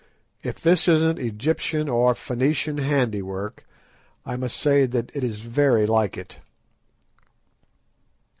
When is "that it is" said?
4.87-5.41